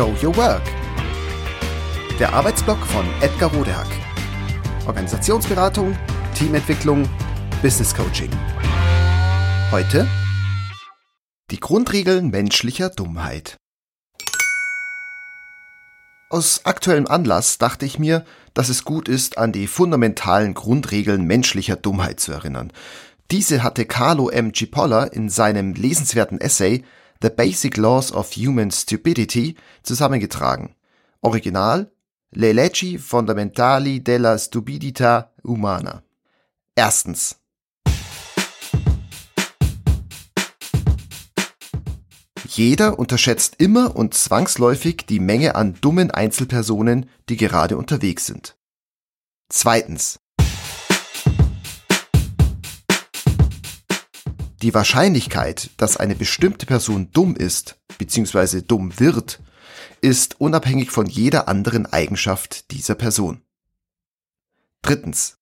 [0.00, 0.62] Show Your Work.
[2.18, 3.86] Der Arbeitsblock von Edgar Rodehack.
[4.86, 5.94] Organisationsberatung,
[6.34, 7.06] Teamentwicklung,
[7.60, 8.30] Business Coaching.
[9.70, 10.08] Heute
[11.50, 13.58] die Grundregeln menschlicher Dummheit.
[16.30, 18.24] Aus aktuellem Anlass dachte ich mir,
[18.54, 22.72] dass es gut ist, an die fundamentalen Grundregeln menschlicher Dummheit zu erinnern.
[23.30, 24.54] Diese hatte Carlo M.
[24.54, 26.84] Cipolla in seinem lesenswerten Essay
[27.22, 30.74] The Basic Laws of Human Stupidity zusammengetragen.
[31.20, 31.92] Original
[32.30, 36.02] Le leggi fondamentali della stupidità umana.
[36.72, 37.36] Erstens.
[42.46, 48.56] Jeder unterschätzt immer und zwangsläufig die Menge an dummen Einzelpersonen, die gerade unterwegs sind.
[49.50, 50.20] Zweitens.
[54.62, 58.60] Die Wahrscheinlichkeit, dass eine bestimmte Person dumm ist bzw.
[58.60, 59.40] dumm wird,
[60.02, 63.40] ist unabhängig von jeder anderen Eigenschaft dieser Person.
[64.82, 65.38] Drittens.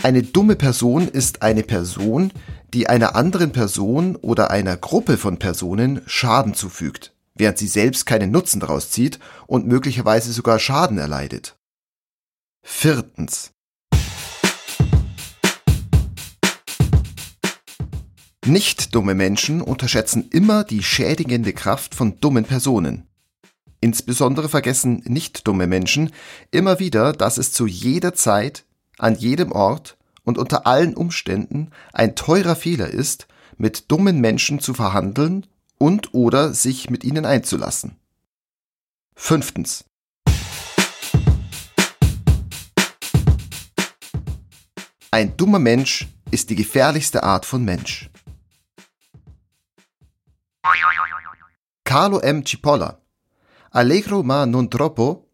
[0.00, 2.30] Eine dumme Person ist eine Person,
[2.72, 8.30] die einer anderen Person oder einer Gruppe von Personen Schaden zufügt, während sie selbst keinen
[8.30, 9.18] Nutzen daraus zieht
[9.48, 11.56] und möglicherweise sogar Schaden erleidet.
[12.62, 13.50] Viertens.
[18.46, 23.06] Nicht dumme Menschen unterschätzen immer die schädigende Kraft von dummen Personen.
[23.80, 26.12] Insbesondere vergessen nicht dumme Menschen
[26.50, 28.66] immer wieder, dass es zu jeder Zeit
[28.98, 34.74] an jedem Ort und unter allen Umständen ein teurer Fehler ist, mit dummen Menschen zu
[34.74, 35.46] verhandeln
[35.78, 37.96] und oder sich mit ihnen einzulassen.
[39.14, 39.86] Fünftens.
[45.10, 48.10] Ein dummer Mensch ist die gefährlichste Art von Mensch.
[51.94, 52.44] Carlo M.
[52.44, 53.00] Cipolla
[53.70, 55.28] Allegro ma non troppo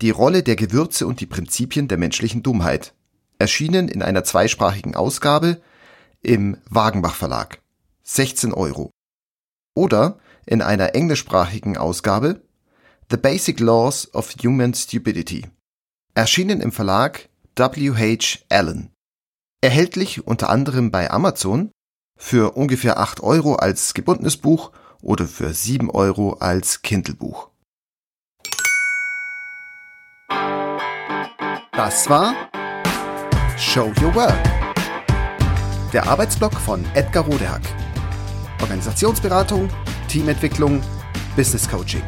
[0.00, 2.94] Die Rolle der Gewürze und die Prinzipien der menschlichen Dummheit
[3.38, 5.60] erschienen in einer zweisprachigen Ausgabe
[6.22, 7.60] im Wagenbach Verlag.
[8.04, 8.90] 16 Euro.
[9.74, 12.40] Oder in einer englischsprachigen Ausgabe
[13.10, 15.46] The Basic Laws of Human Stupidity.
[16.14, 18.46] Erschienen im Verlag W.H.
[18.48, 18.94] Allen.
[19.60, 21.70] Erhältlich unter anderem bei Amazon
[22.16, 24.72] für ungefähr 8 Euro als gebundenes Buch
[25.02, 27.48] oder für 7 Euro als Kindle-Buch.
[31.72, 32.34] Das war
[33.56, 34.38] Show Your Work.
[35.92, 37.62] Der Arbeitsblock von Edgar Rodehack.
[38.60, 39.68] Organisationsberatung,
[40.08, 40.82] Teamentwicklung,
[41.36, 42.02] Business Coaching.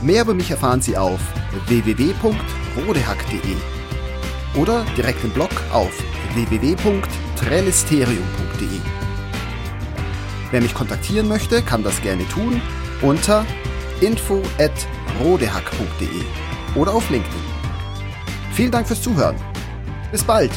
[0.00, 1.20] Mehr über mich erfahren Sie auf
[1.66, 3.56] www.rodehack.de
[4.58, 5.92] oder direkt im Blog auf
[6.34, 8.97] www.trellisterium.de.
[10.50, 12.60] Wer mich kontaktieren möchte, kann das gerne tun
[13.02, 13.44] unter
[14.00, 16.22] info@rodehack.de
[16.74, 17.42] oder auf LinkedIn.
[18.52, 19.36] Vielen Dank fürs Zuhören.
[20.10, 20.52] Bis bald!